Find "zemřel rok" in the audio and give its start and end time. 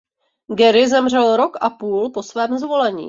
0.87-1.57